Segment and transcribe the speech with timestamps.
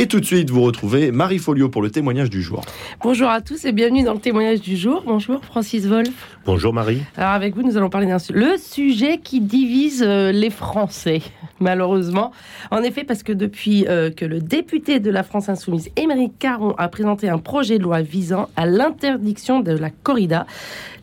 [0.00, 2.60] Et tout de suite, vous retrouvez Marie Folio pour le témoignage du jour.
[3.02, 5.02] Bonjour à tous et bienvenue dans le témoignage du jour.
[5.04, 6.38] Bonjour Francis Wolf.
[6.46, 7.02] Bonjour Marie.
[7.16, 11.20] Alors avec vous, nous allons parler d'un le sujet qui divise euh, les Français,
[11.60, 12.32] malheureusement.
[12.70, 16.74] En effet, parce que depuis euh, que le député de la France Insoumise, Émeric Caron,
[16.78, 20.46] a présenté un projet de loi visant à l'interdiction de la corrida,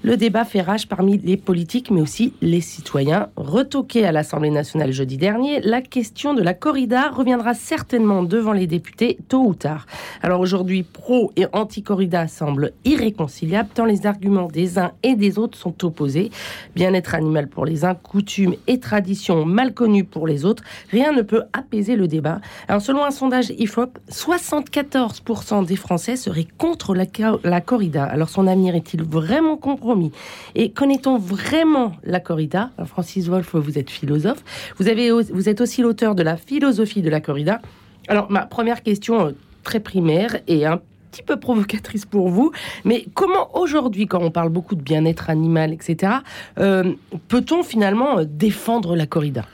[0.05, 3.29] le débat fait rage parmi les politiques, mais aussi les citoyens.
[3.37, 8.67] Retoqué à l'Assemblée nationale jeudi dernier, la question de la corrida reviendra certainement devant les
[8.67, 9.87] députés tôt ou tard.
[10.21, 15.57] Alors aujourd'hui, pro et anti-corrida semblent irréconciliables tant les arguments des uns et des autres
[15.57, 16.29] sont opposés.
[16.75, 20.44] Bien-être animal pour les uns, coutumes et traditions mal connues pour les autres,
[20.91, 22.41] rien ne peut apaiser le débat.
[22.67, 28.03] Alors selon un sondage IFOP, 74% des Français seraient contre la, corrida.
[28.03, 30.11] Alors son avenir est-il vraiment compromis?
[30.55, 32.71] Et connaît-on vraiment la corrida?
[32.85, 34.43] Francis Wolff, vous êtes philosophe.
[34.77, 34.89] Vous
[35.49, 37.61] êtes aussi l'auteur de la philosophie de la corrida.
[38.07, 39.31] Alors, ma première question euh,
[39.63, 40.79] très primaire et un
[41.11, 42.51] petit peu provocatrice pour vous,
[42.83, 46.13] mais comment aujourd'hui, quand on parle beaucoup de bien-être animal, etc.,
[46.59, 46.93] euh,
[47.29, 49.45] peut-on finalement euh, défendre la corrida?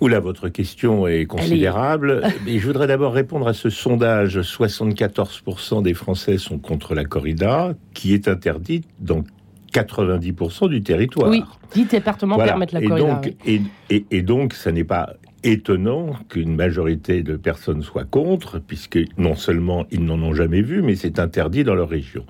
[0.00, 2.22] Oula, votre question est considérable.
[2.44, 4.38] Mais je voudrais d'abord répondre à ce sondage.
[4.38, 9.24] 74% des Français sont contre la corrida, qui est interdite dans
[9.72, 11.30] 90% du territoire.
[11.30, 11.42] Oui,
[11.72, 13.20] 10 départements permettent la corrida.
[13.44, 18.98] Et donc, et, donc ça n'est pas étonnant qu'une majorité de personnes soient contre, puisque
[19.18, 22.24] non seulement ils n'en ont jamais vu, mais c'est interdit dans leur région.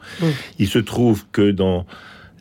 [0.58, 1.86] Il se trouve que dans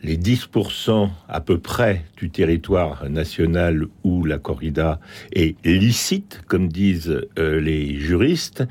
[0.03, 4.99] les 10% à peu près du territoire national où la corrida
[5.31, 8.65] est licite, comme disent euh, les juristes,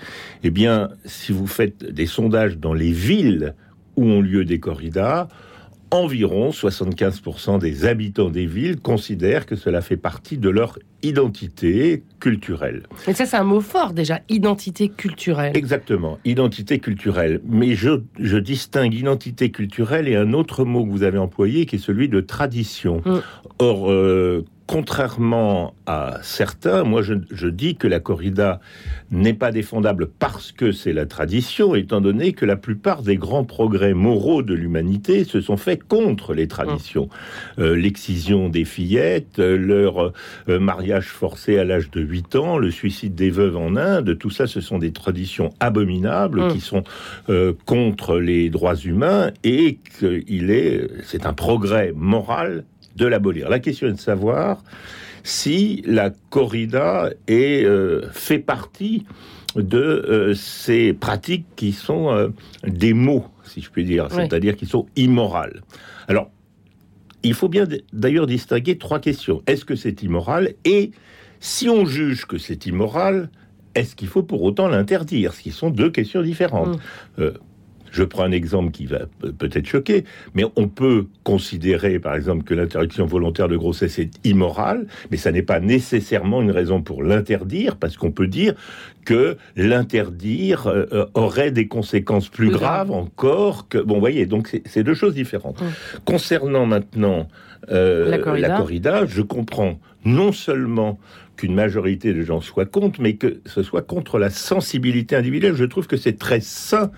[0.44, 3.55] eh bien, si vous faites des sondages dans les villes
[3.97, 5.28] où ont lieu des corridas,
[5.92, 12.84] environ 75% des habitants des villes considèrent que cela fait partie de leur identité culturelle.
[13.06, 15.56] Mais ça, c'est un mot fort déjà, identité culturelle.
[15.56, 17.40] Exactement, identité culturelle.
[17.44, 21.76] Mais je, je, distingue identité culturelle et un autre mot que vous avez employé qui
[21.76, 23.02] est celui de tradition.
[23.04, 23.19] Mm.
[23.58, 28.61] Or, euh, contrairement à certains, moi je, dis que la corrida
[29.11, 33.45] n'est pas défendable parce que c'est la tradition, étant donné que la plupart des grands
[33.45, 37.09] progrès moraux de l'humanité se sont faits contre les traditions.
[37.59, 40.12] Euh, l'excision des fillettes, leur
[40.49, 44.31] euh, mariage forcé à l'âge de 8 ans, le suicide des veuves en Inde, tout
[44.31, 46.84] ça ce sont des traditions abominables qui sont
[47.29, 52.65] euh, contre les droits humains et qu'il est, c'est un progrès moral
[52.97, 53.48] de l'abolir.
[53.48, 54.62] La question est de savoir
[55.22, 59.06] si la corrida est, euh, fait partie
[59.56, 62.28] de euh, ces pratiques qui sont euh,
[62.66, 65.62] des mots, si je puis dire, c'est-à-dire qui sont immorales.
[66.08, 66.31] Alors,
[67.22, 69.42] il faut bien d'ailleurs distinguer trois questions.
[69.47, 70.91] Est-ce que c'est immoral Et
[71.38, 73.31] si on juge que c'est immoral,
[73.75, 75.32] est-ce qu'il faut pour autant l'interdire?
[75.32, 76.78] Ce qui sont deux questions différentes.
[77.19, 77.28] Mm.
[77.92, 79.00] Je prends un exemple qui va
[79.38, 80.04] peut-être choquer,
[80.34, 85.30] mais on peut considérer, par exemple, que l'interruption volontaire de grossesse est immorale, mais ça
[85.30, 88.54] n'est pas nécessairement une raison pour l'interdire, parce qu'on peut dire
[89.04, 93.78] que l'interdire euh, euh, aurait des conséquences plus, graves encore que...
[93.78, 95.62] Bon, voyez, donc c'est deux choses différentes.
[96.04, 97.28] Concernant maintenant
[97.70, 99.06] euh, la, corrida.
[99.06, 100.98] je comprends non seulement
[101.36, 105.54] qu'une majorité de gens soient contre, mais que ce soit contre la sensibilité individuelle.
[105.54, 106.91] Je trouve que c'est très sain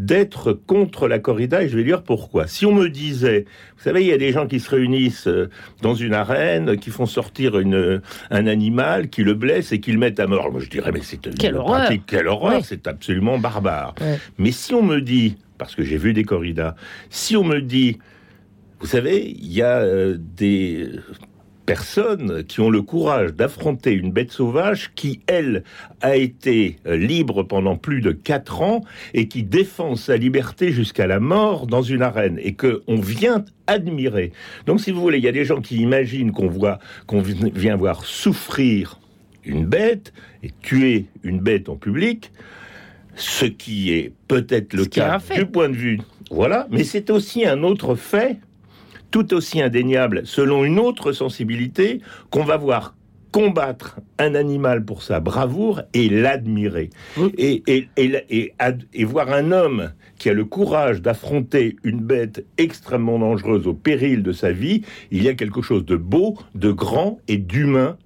[0.00, 2.46] d'être contre la corrida et je vais dire pourquoi.
[2.46, 3.44] Si on me disait,
[3.76, 5.50] vous savez, il y a des gens qui se réunissent euh,
[5.82, 8.00] dans une arène, qui font sortir une,
[8.30, 10.50] un animal, qui le blessent et qui le mettent à mort.
[10.50, 13.94] Moi, je dirais, mais c'est quelle horreur, pratique, quelle horreur, c'est absolument barbare.
[14.38, 16.74] Mais si on me dit, parce que j'ai vu des corridas,
[17.10, 17.98] si on me dit,
[18.80, 20.88] vous savez, il y a euh, des
[21.70, 25.62] personnes qui ont le courage d'affronter une bête sauvage qui, elle,
[26.00, 28.80] a été euh, libre pendant plus de quatre ans
[29.14, 33.44] et qui défend sa liberté jusqu'à la mort dans une arène et que on vient
[33.68, 34.32] admirer.
[34.66, 37.76] Donc, si vous voulez, il y a des gens qui imaginent qu'on voit, qu'on vient
[37.76, 38.98] voir souffrir
[39.44, 42.32] une bête et tuer une bête en public,
[43.14, 46.00] ce qui est peut-être le cas du point de vue.
[46.32, 48.40] Voilà, mais c'est aussi un autre fait
[49.10, 52.94] tout aussi indéniable, selon une autre sensibilité, qu'on va voir
[53.32, 56.90] combattre un animal pour sa bravoure et l'admirer.
[57.38, 58.52] Et, et, et,
[58.92, 64.22] et, voir un homme qui a le courage d'affronter une bête extrêmement dangereuse au péril
[64.22, 67.96] de sa vie, il y a quelque chose de beau, de grand et d'humain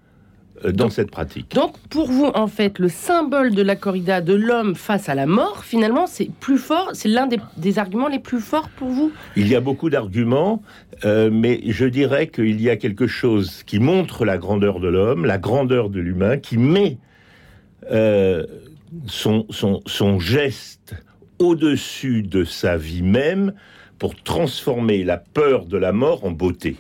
[0.65, 1.53] euh, dans cette pratique.
[1.53, 5.27] Donc, pour vous, en fait, le symbole de la corrida de l'homme face à la
[5.27, 9.13] mort, finalement, c'est plus fort, c'est l'un des, arguments les plus forts pour vous?
[9.35, 10.63] Il y a beaucoup d'arguments,
[11.05, 15.25] euh, mais je dirais qu'il y a quelque chose qui montre la grandeur de l'homme,
[15.25, 16.99] la grandeur de l'humain, qui met
[17.91, 18.47] euh,
[19.07, 20.95] son, son, son geste
[21.41, 23.53] au-dessus de sa vie même
[24.05, 26.77] pour transformer la peur de la mort en beauté.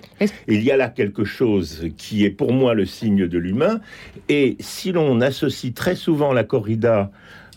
[0.47, 3.81] Il y a là quelque chose qui est pour moi le signe de l'humain.
[4.29, 7.11] Et si l'on associe très souvent la corrida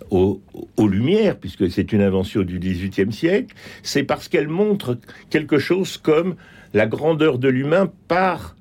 [0.09, 0.41] aux,
[0.79, 3.53] Lumières, puisque c'est une invention du XVIIIe siècle,
[3.83, 4.97] c'est parce qu'elle montre
[5.29, 6.37] quelque chose comme
[6.73, 8.55] la grandeur de l'humain par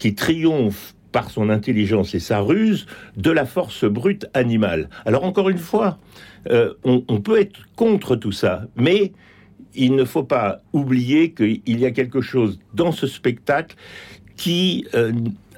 [0.00, 4.90] qui triomphe par son intelligence et sa ruse de la force brute animale.
[5.06, 5.98] Alors encore une fois,
[6.50, 9.12] euh, on, peut être contre tout ça, mais
[9.74, 13.76] il ne faut pas oublier qu'il y a quelque chose dans ce spectacle
[14.36, 15.12] qui, euh,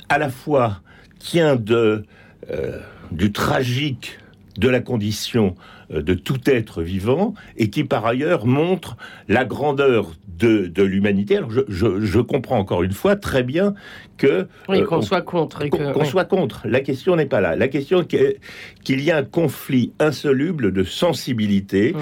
[0.08, 0.80] à la fois,
[1.18, 2.04] tient de,
[2.50, 2.80] euh,
[3.12, 4.18] du tragique
[4.58, 5.54] de la condition
[5.92, 8.96] euh, de tout être vivant et qui par ailleurs montre
[9.28, 11.36] la grandeur de, l'humanité.
[11.36, 13.74] Alors je, comprends encore une fois très bien
[14.16, 16.62] que oui, qu'on soit contre, qu'on soit contre.
[16.66, 17.56] La question n'est pas là.
[17.56, 18.38] La question est
[18.82, 21.94] qu'il y a un conflit insoluble de sensibilité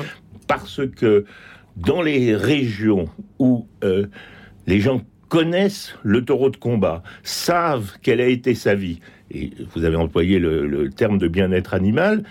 [0.47, 1.25] parce que
[1.79, 3.09] dans les régions
[3.39, 4.07] où euh,
[4.67, 9.85] les gens connaissent le taureau de combat, savent quelle a été sa vie, et vous
[9.85, 12.23] avez employé le, terme de bien-être animal,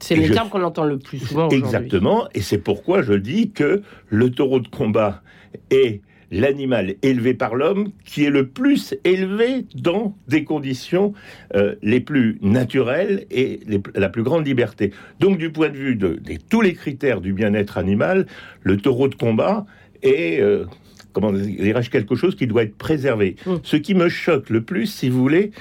[0.00, 1.48] c'est le terme qu'on entend le plus souvent.
[1.48, 5.22] Exactement, et c'est pourquoi je dis que le taureau de combat
[5.70, 11.12] est l'animal élevé par l'homme qui est le plus élevé dans des conditions
[11.54, 13.60] euh, les plus naturelles et
[13.94, 14.92] la plus grande liberté.
[15.20, 18.26] Donc du point de vue de, tous les critères du bien-être animal,
[18.62, 19.66] le taureau de combat
[20.02, 20.40] est...
[20.40, 20.64] Euh,
[21.12, 23.36] comment dirais-je, quelque chose qui doit être préservé.
[23.46, 23.54] Mmh.
[23.62, 25.52] Ce qui me choque le plus, si vous voulez,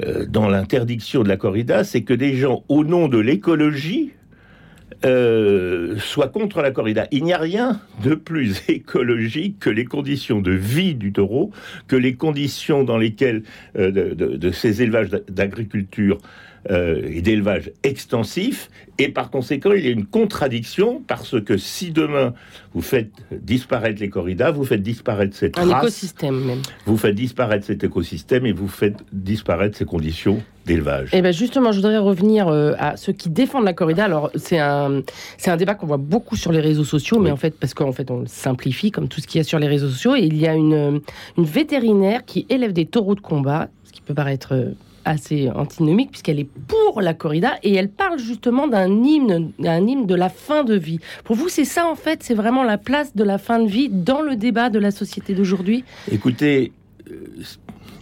[0.00, 4.10] euh, dans l'interdiction de la corrida, c'est que des gens, au nom de l'écologie,
[5.04, 7.06] euh, soit contre la corrida.
[7.10, 11.50] Il n'y a rien de plus écologique que les conditions de vie du taureau,
[11.88, 13.42] que les conditions dans lesquelles
[13.76, 16.18] euh, de, ces élevages d'agriculture
[16.70, 21.90] euh, et d'élevage extensif, et par conséquent, il y a une contradiction parce que si
[21.90, 22.32] demain
[22.74, 26.62] vous faites disparaître les corridas, vous faites disparaître cette Un écosystème même.
[26.86, 31.12] Vous faites disparaître cet écosystème et vous faites disparaître ces conditions d'élevage.
[31.12, 34.04] Et eh bien justement, je voudrais revenir euh, à ceux qui défendent la corrida.
[34.04, 35.02] Alors c'est un
[35.38, 37.92] c'est un débat qu'on voit beaucoup sur les réseaux sociaux, mais en fait parce qu'en
[37.92, 40.14] fait on le simplifie comme tout ce qu'il y a sur les réseaux sociaux.
[40.14, 41.00] Et il y a une
[41.36, 44.70] une vétérinaire qui élève des taureaux de combat, ce qui peut paraître euh,
[45.04, 50.06] assez antinomique puisqu'elle est pour la corrida et elle parle justement d'un hymne, un hymne
[50.06, 50.98] de la fin de vie.
[51.24, 53.88] Pour vous, c'est ça en fait, c'est vraiment la place de la fin de vie
[53.88, 55.84] dans le débat de la société d'aujourd'hui?
[56.10, 56.72] Écoutez,
[57.10, 57.26] euh,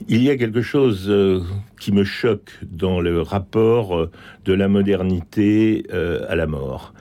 [0.08, 1.40] il y a quelque chose euh,
[1.80, 4.10] qui me choque dans le rapport euh,
[4.44, 5.86] de la modernité
[6.28, 6.92] à la mort.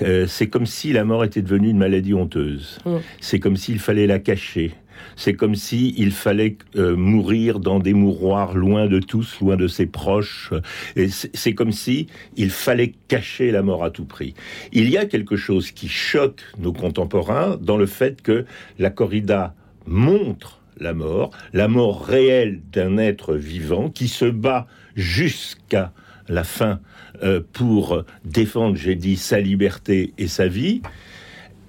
[0.00, 2.78] c'est comme si la mort était devenue une maladie honteuse.
[2.86, 2.96] Mmh.
[3.20, 4.72] C'est comme s'il fallait la cacher.
[5.16, 9.66] C'est comme si il fallait euh, mourir dans des mouroirs loin de tous, loin de
[9.66, 10.52] ses proches.
[10.96, 12.06] Et c'est comme si
[12.36, 14.34] il fallait cacher la mort à tout prix.
[14.72, 18.44] Il y a quelque chose qui choque nos contemporains dans le fait que
[18.78, 19.54] la corrida
[19.86, 25.92] montre la mort, la mort réelle d'un être vivant qui se bat jusqu'à
[26.28, 26.80] la fin
[27.22, 30.82] euh, pour défendre, j'ai dit, sa liberté et sa vie.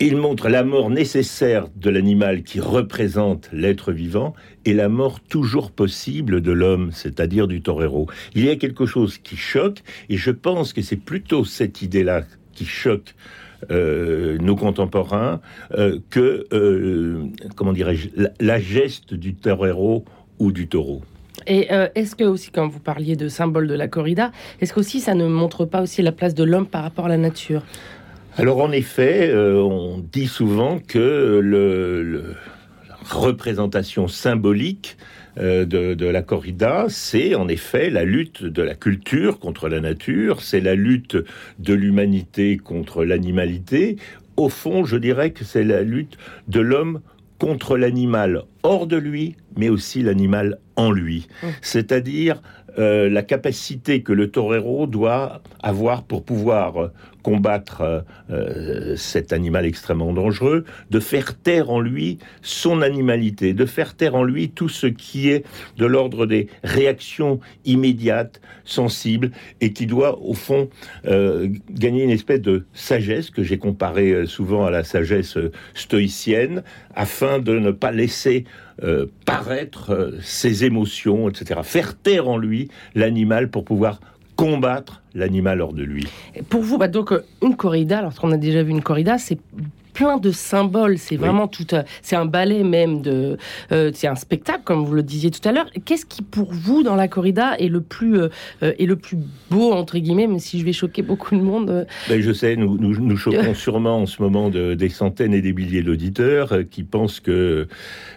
[0.01, 5.71] Il montre la mort nécessaire de l'animal qui représente l'être vivant et la mort toujours
[5.71, 8.07] possible de l'homme, c'est-à-dire du torero.
[8.33, 12.23] Il y a quelque chose qui choque et je pense que c'est plutôt cette idée-là
[12.53, 13.13] qui choque
[13.71, 15.41] euh, nos contemporains
[15.77, 17.25] euh, que, euh,
[17.57, 18.07] comment dirais-je,
[18.39, 20.05] la, geste du torero
[20.39, 21.01] ou du taureau.
[21.45, 24.31] Et est-ce que aussi, quand vous parliez de symbole de la corrida,
[24.61, 27.09] est-ce que aussi ça ne montre pas aussi la place de l'homme par rapport à
[27.09, 27.63] la nature?
[28.37, 32.21] Alors en effet, euh, on dit souvent que la
[33.03, 34.97] représentation symbolique
[35.37, 40.41] euh, de, la corrida, c'est en effet la lutte de la culture contre la nature,
[40.41, 41.17] c'est la lutte
[41.59, 43.97] de l'humanité contre l'animalité.
[44.37, 46.17] Au fond, je dirais que c'est la lutte
[46.47, 47.01] de l'homme
[47.39, 51.27] contre l'animal hors de lui, mais aussi l'animal en lui.
[51.43, 51.47] Mmh.
[51.61, 52.41] C'est-à-dire
[52.77, 56.91] euh, la capacité que le torero doit avoir pour pouvoir
[57.23, 58.01] combattre euh,
[58.31, 64.15] euh, cet animal extrêmement dangereux, de faire taire en lui son animalité, de faire taire
[64.15, 65.45] en lui tout ce qui est
[65.77, 70.69] de l'ordre des réactions immédiates, sensibles, et qui doit au fond
[71.05, 75.37] euh, gagner une espèce de sagesse que j'ai comparée souvent à la sagesse
[75.73, 76.63] stoïcienne,
[76.95, 78.45] afin de ne pas laisser
[79.25, 81.59] paraître ses émotions, etc.
[81.63, 83.99] Faire taire en lui l'animal pour pouvoir
[84.37, 86.07] combattre l'animal hors de lui.
[86.49, 89.39] Pour vous, bah, donc une corrida, lorsqu'on a déjà vu une corrida, c'est
[89.99, 90.97] plein de symboles.
[90.97, 91.65] C'est vraiment tout.
[92.01, 93.37] C'est un ballet même de.
[93.69, 95.69] c'est un spectacle, comme vous le disiez tout à l'heure.
[95.83, 98.21] Qu'est-ce qui, pour vous, dans la corrida, est le plus
[98.61, 99.17] est le plus
[99.49, 101.85] beau entre guillemets, même si je vais choquer beaucoup de monde.
[102.07, 105.41] Ben, je sais, nous, nous, nous choquons sûrement en ce moment de, des centaines et
[105.41, 107.67] des milliers d'auditeurs qui pensent que,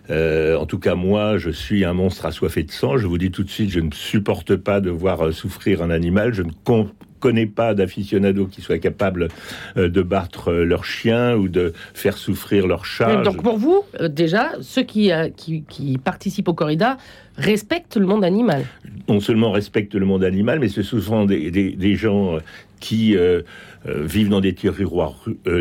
[0.08, 2.96] en tout cas moi, je suis un monstre assoiffé de sang.
[2.96, 6.32] Je vous dis tout de suite, je ne supporte pas de voir souffrir un animal.
[6.32, 6.52] Je ne
[7.22, 9.28] connais pas d'aficionados qui soient capables
[9.76, 13.22] euh, de battre euh, leur chien ou de faire souffrir leur chat.
[13.22, 16.98] Donc pour vous, euh, déjà, ceux qui, qui, participent au corrida
[17.36, 18.64] respectent le monde animal.
[19.08, 22.38] Non seulement respectent le monde animal, mais c'est souvent des, des, gens
[22.80, 23.16] qui
[23.84, 25.14] vivent dans des, territoires,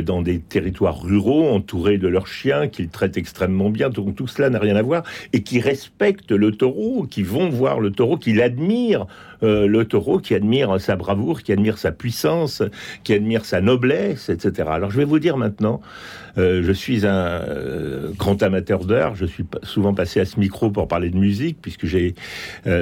[0.03, 3.89] dans des territoires ruraux, entourés de leurs chiens, qu'ils traitent extrêmement bien.
[3.89, 5.03] Donc tout cela n'a rien à voir.
[5.33, 9.07] Et qui respectent le taureau, qui vont voir le taureau, qui l'admirent
[9.43, 12.61] euh, le taureau qui admire sa bravoure, qui admire sa puissance,
[13.03, 14.69] qui admire sa noblesse, etc.
[14.71, 15.81] Alors je vais vous dire maintenant,
[16.37, 20.69] euh, je suis un euh, grand amateur d'art, je suis souvent passé à ce micro
[20.69, 22.13] pour parler de musique, puisque j'ai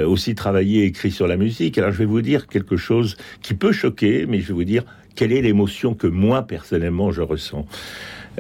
[0.06, 1.78] aussi travaillé et écrit sur la musique.
[1.78, 4.84] Alors je vais vous dire quelque chose qui peut choquer, mais je vais vous dire
[5.16, 7.66] quelle est l'émotion que moi personnellement je ressens.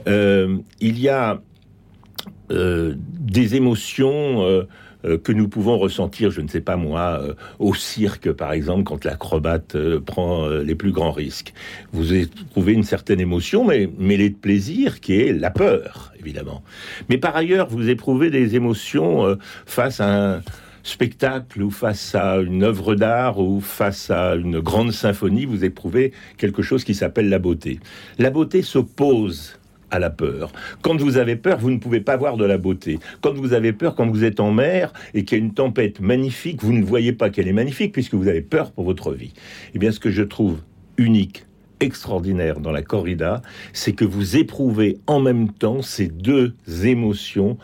[0.07, 1.41] il y a
[2.49, 4.65] des émotions
[5.05, 8.83] euh, que nous pouvons ressentir, je ne sais pas moi, euh, au cirque par exemple,
[8.83, 11.53] quand l'acrobate euh, prend les plus grands risques.
[11.93, 16.63] Vous éprouvez une certaine émotion, mais mêlée de plaisir, qui est la peur, évidemment.
[17.07, 20.41] Mais par ailleurs, vous éprouvez des émotions face à un
[20.83, 26.13] spectacle ou face à une œuvre d'art ou face à une grande symphonie, vous éprouvez
[26.37, 27.79] quelque chose qui s'appelle la beauté.
[28.17, 29.59] La beauté s'oppose
[29.91, 30.51] à la peur.
[30.81, 32.99] Quand vous avez peur, vous ne pouvez pas voir de la beauté.
[33.21, 35.99] Quand vous avez peur, quand vous êtes en mer et qu'il y a une tempête
[35.99, 39.33] magnifique, vous ne voyez pas qu'elle est magnifique puisque vous avez peur pour votre vie.
[39.73, 40.59] Eh bien, ce que je trouve
[40.97, 41.45] unique,
[41.79, 43.41] extraordinaire dans la corrida,
[43.73, 47.57] c'est que vous éprouvez en même temps ces deux émotions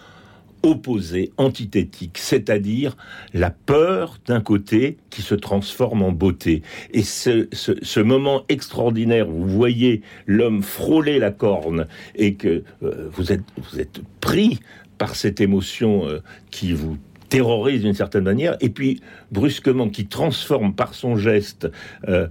[0.65, 2.97] opposé, antithétique, c'est-à-dire
[3.33, 6.63] la peur d'un côté qui se transforme en beauté.
[6.91, 13.43] Et ce, moment extraordinaire, vous voyez l'homme frôler la corne et que euh, vous, êtes,
[13.57, 14.59] vous êtes pris
[14.97, 16.19] par cette émotion euh,
[16.49, 16.97] qui vous
[17.29, 21.67] terrorise d'une certaine manière, et puis brusquement qui transforme par son geste
[22.07, 22.27] euh,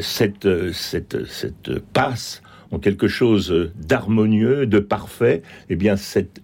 [0.00, 6.40] cette, cette, cette passe en quelque chose d'harmonieux, de parfait, eh bien cette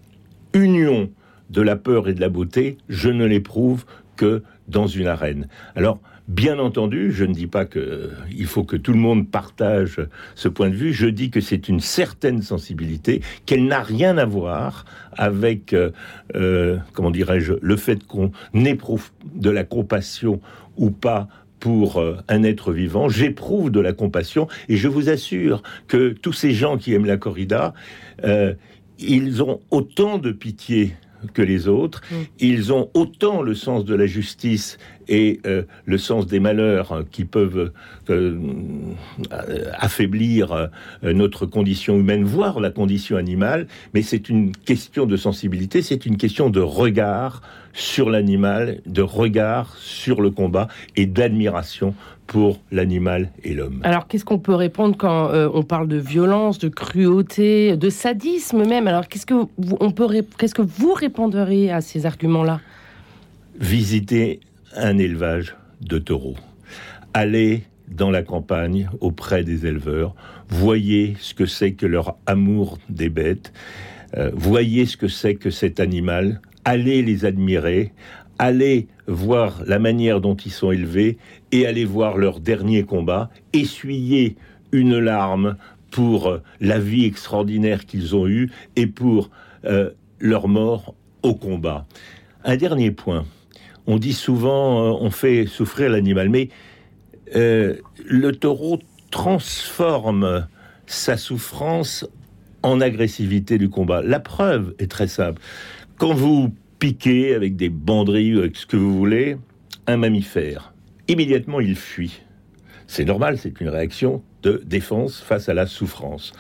[0.53, 1.11] union
[1.51, 3.85] de la peur et de la beauté, je ne l'éprouve
[4.17, 5.49] que dans une arène.
[5.75, 10.01] Alors, bien entendu, je ne dis pas qu'il euh, faut que tout le monde partage
[10.35, 14.27] ce point de vue, je dis que c'est une certaine sensibilité, qu'elle n'a rien à
[14.27, 15.91] voir avec, euh,
[16.37, 20.41] euh, comment dirais-je, le fait qu'on éprouve de la compassion
[20.77, 21.29] ou pas
[21.59, 23.09] pour un être vivant.
[23.09, 27.17] J'éprouve de la compassion et je vous assure que tous ces gens qui aiment la
[27.17, 27.75] corrida,
[29.01, 30.95] ils ont autant de pitié
[31.35, 32.03] que les autres.
[32.11, 32.15] Mm.
[32.41, 37.25] Ils ont autant le sens de la justice et euh, le sens des malheurs qui
[37.25, 37.73] peuvent
[38.11, 38.39] euh,
[39.75, 40.67] affaiblir euh,
[41.03, 46.17] notre condition humaine, voire la condition animale, mais c'est une question de sensibilité, c'est une
[46.17, 51.95] question de regard sur l'animal, de regard sur le combat et d'admiration
[52.29, 53.81] pour l'animal et l'homme.
[53.83, 58.87] Alors qu'est-ce qu'on peut répondre quand on parle de violence, de cruauté, de sadisme même?
[58.87, 59.35] Alors qu'est-ce que
[59.81, 60.07] on peut
[60.39, 62.61] qu'est-ce que vous répondriez à ces arguments-là?
[63.59, 64.39] Visiter
[64.77, 66.37] un élevage de taureaux.
[67.15, 70.15] Allez dans la campagne auprès des éleveurs,
[70.49, 73.53] voyez ce que c'est que leur amour des bêtes,
[74.17, 77.93] euh, voyez ce que c'est que cet animal, allez les admirer,
[78.39, 81.19] allez voir la manière dont ils sont élevés
[81.53, 84.37] et allez voir leur dernier combat, essuyez
[84.73, 85.57] une larme
[85.91, 89.31] pour la vie extraordinaire qu'ils ont eue et pour
[89.65, 89.91] euh,
[90.21, 91.87] leur mort au combat.
[92.45, 93.25] Un dernier point
[93.89, 96.51] on dit souvent euh, on fait souffrir l'animal, mais
[97.35, 98.79] euh, le taureau
[99.11, 100.47] transforme
[100.87, 102.07] sa souffrance
[102.63, 104.03] en agressivité du combat.
[104.03, 105.41] La preuve est très simple.
[105.97, 109.37] Quand vous piquez avec des banderilles, avec ce que vous voulez,
[109.87, 110.73] un mammifère,
[111.09, 112.23] immédiatement il fuit.
[112.87, 116.33] C'est normal, c'est une réaction de défense face à la souffrance.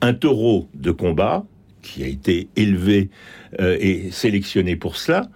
[0.00, 1.46] Un taureau de combat,
[1.82, 3.10] qui a été élevé
[3.60, 5.28] euh, et sélectionné pour cela,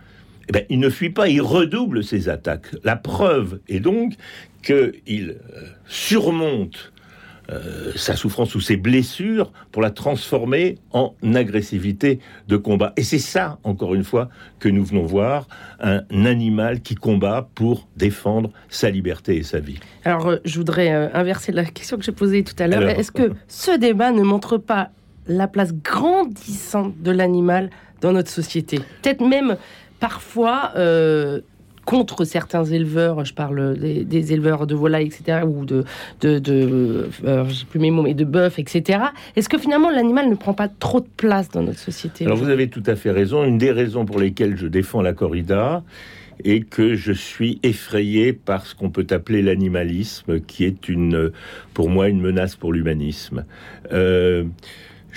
[0.48, 2.74] eh ben, il ne fuit pas, il redouble ses attaques.
[2.82, 4.14] La preuve est donc
[4.62, 6.92] qu'il euh, surmonte
[7.50, 12.92] euh, sa souffrance ou ses blessures pour la transformer en agressivité de combat.
[12.96, 14.28] Et c'est ça, encore une fois,
[14.58, 15.48] que nous venons voir,
[15.80, 19.78] un animal qui combat pour défendre sa liberté et sa vie.
[20.04, 22.82] Alors, euh, je voudrais inverser la question que j'ai posée tout à l'heure.
[22.82, 24.90] Est-ce que ce débat ne montre pas
[25.26, 28.80] la place grandissante de l'animal dans notre société?
[29.02, 29.56] Peut-être même
[30.00, 31.40] parfois euh,
[31.88, 35.84] contre certains éleveurs, je parle des, éleveurs de volailles, etc., ou de,
[36.20, 39.04] de, de euh, plus mes mots, mais de bœuf, etc.
[39.36, 42.26] Est-ce que finalement l'animal ne prend pas trop de place dans notre société?
[42.26, 43.42] Alors vous avez tout à fait raison.
[43.42, 45.82] Une des raisons pour lesquelles je défends la corrida,
[46.44, 51.32] et que je suis effrayé par ce qu'on peut appeler l'animalisme, qui est une,
[51.72, 53.46] pour moi une menace pour l'humanisme.
[53.92, 54.44] Euh,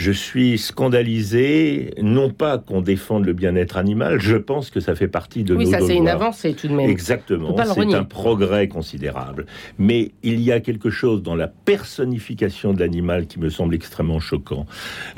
[0.02, 5.08] je suis scandalisé, non pas qu'on défende le bien-être animal, je pense que ça fait
[5.08, 6.90] partie de oui, nos ça c'est une avancée tout de même.
[6.90, 9.46] Exactement, c'est un progrès considérable.
[9.78, 14.20] Mais il y a quelque chose dans la personnification de l'animal qui me semble extrêmement
[14.20, 14.66] choquant.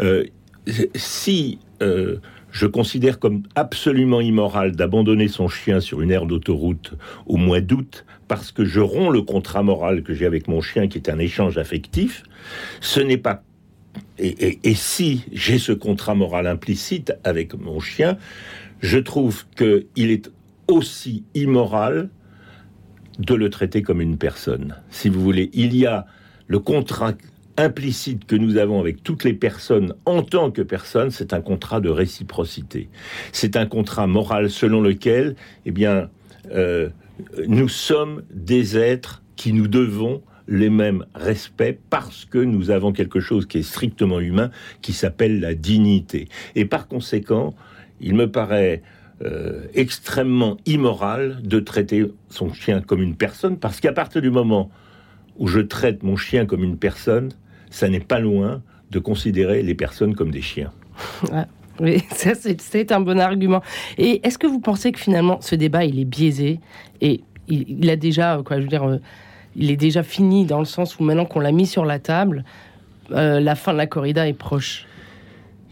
[0.01, 0.25] Euh,
[0.95, 2.17] si euh,
[2.51, 8.03] je considère comme absolument immoral d'abandonner son chien sur une aire d'autoroute au mois d'août
[8.27, 11.19] parce que je romps le contrat moral que j'ai avec mon chien qui est un
[11.19, 12.23] échange affectif,
[12.81, 13.43] ce n'est pas
[14.17, 18.17] et, si j'ai ce contrat moral implicite avec mon chien,
[18.81, 20.31] je trouve qu'il est
[20.67, 22.09] aussi immoral
[23.19, 24.75] de le traiter comme une personne.
[24.89, 26.05] Si vous voulez, il y a
[26.47, 27.13] le contrat
[27.57, 31.81] implicite que nous avons avec toutes les personnes en tant que personnes, c'est un contrat
[31.81, 32.89] de réciprocité.
[33.31, 35.35] C'est un contrat moral selon lequel,
[35.65, 36.09] eh bien,
[36.51, 36.89] euh,
[37.47, 43.19] nous sommes des êtres qui nous devons les mêmes respects parce que nous avons quelque
[43.19, 46.27] chose qui est strictement humain, qui s'appelle la dignité.
[46.55, 47.53] Et par conséquent,
[48.01, 48.81] il me paraît
[49.23, 54.69] euh, extrêmement immoral de traiter son chien comme une personne, parce qu'à partir du moment
[55.37, 57.29] où je traite mon chien comme une personne,
[57.69, 60.71] ça n'est pas loin de considérer les personnes comme des chiens.
[61.79, 63.61] oui, c'est un bon argument.
[63.97, 66.59] Et est-ce que vous pensez que finalement ce débat il est biaisé
[67.01, 68.99] et il, a déjà quoi, je veux dire, euh,
[69.55, 72.43] il est déjà fini dans le sens où maintenant qu'on l'a mis sur la table,
[73.11, 74.85] euh, la fin de la corrida est proche.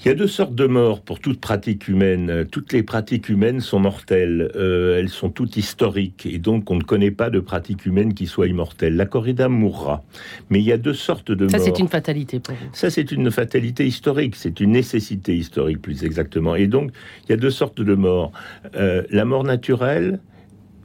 [0.03, 2.47] Il y a deux sortes de morts pour toute pratique humaine.
[2.51, 4.51] Toutes les pratiques humaines sont mortelles.
[4.55, 6.25] Euh, elles sont toutes historiques.
[6.25, 8.95] Et donc, on ne connaît pas de pratique humaine qui soit immortelle.
[8.95, 10.03] La corrida mourra.
[10.49, 11.51] Mais il y a deux sortes de morts.
[11.51, 12.69] Ça, c'est une fatalité pour vous.
[12.73, 14.35] Ça, c'est une fatalité historique.
[14.37, 16.55] C'est une nécessité historique, plus exactement.
[16.55, 16.91] Et donc,
[17.25, 18.31] il y a deux sortes de morts.
[18.75, 20.19] Euh, la mort naturelle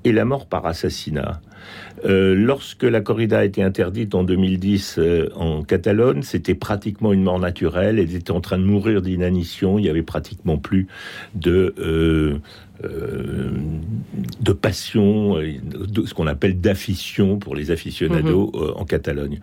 [0.04, 1.40] et la mort par assassinat.
[2.04, 7.22] Euh, lorsque la corrida a été interdite en 2010 euh, en Catalogne, c'était pratiquement une
[7.22, 7.98] mort naturelle.
[7.98, 9.78] Elle était en train de mourir d'inanition.
[9.78, 10.86] Il n'y avait pratiquement plus
[11.34, 12.38] de euh,
[14.38, 18.72] de passion, de ce qu'on appelle d'affition pour les aficionados mhm.
[18.76, 19.40] en Catalogne.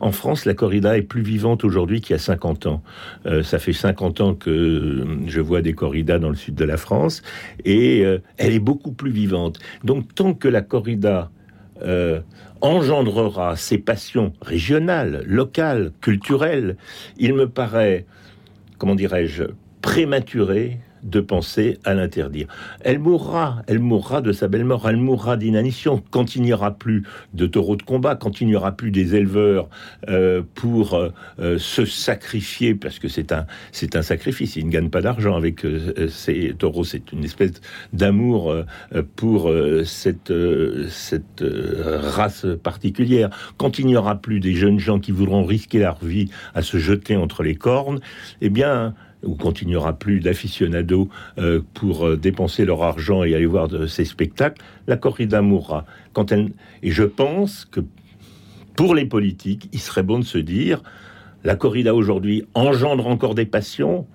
[0.00, 2.82] En France, la corrida est plus vivante aujourd'hui qu'il y a 50 ans.
[3.42, 7.20] ça fait 50 ans que je vois des corridas dans le sud de la France
[7.66, 8.00] et
[8.38, 9.58] elle est beaucoup plus vivante.
[9.84, 11.30] Donc tant que la corrida
[11.82, 12.20] euh,
[12.60, 16.76] engendrera ces passions régionales, locales, culturelles,
[17.16, 18.06] il me paraît,
[18.78, 19.44] comment dirais-je,
[19.82, 22.46] prématuré de penser à l'interdire.
[22.80, 26.72] Elle mourra, elle mourra de sa belle mort, elle mourra d'inanition quand il n'y aura
[26.72, 29.68] plus de taureaux de combat, quand il n'y aura plus des éleveurs
[30.08, 34.70] euh, pour euh, euh, se sacrifier, parce que c'est un, c'est un sacrifice, ils ne
[34.70, 35.66] gagnent pas d'argent avec
[36.08, 37.52] ces taureaux, c'est une espèce
[37.92, 38.54] d'amour
[39.16, 39.52] pour
[39.84, 40.32] cette,
[40.88, 43.30] cette race particulière.
[43.56, 46.78] Quand il n'y aura plus des jeunes gens qui voudront risquer leur vie à se
[46.78, 48.00] jeter entre les cornes,
[48.40, 53.68] eh bien, où continuera plus d'aficionados euh, pour euh, dépenser leur argent et aller voir
[53.68, 55.84] de, ces spectacles, la corrida mourra.
[56.12, 56.52] Quand elle...
[56.82, 57.80] Et je pense que
[58.76, 60.82] pour les politiques, il serait bon de se dire,
[61.44, 64.06] la corrida aujourd'hui engendre encore des passions,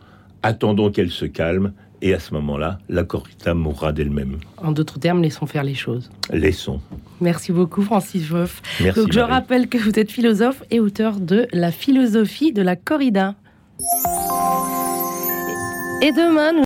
[0.44, 4.38] attendons qu'elle se calme, et à ce moment-là, la corrida mourra d'elle-même.
[4.58, 6.12] En d'autres termes, laissons faire les choses.
[6.32, 6.82] Laissons.
[7.22, 8.62] Merci beaucoup, Francis Voff.
[8.96, 13.36] Donc, je rappelle que vous êtes philosophe et auteur de La philosophie de la corrida.
[16.02, 16.52] Et demain,